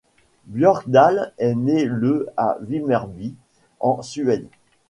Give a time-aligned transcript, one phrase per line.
[0.47, 3.35] Björkdal est né le à Vimmerby
[3.79, 4.47] en Suède.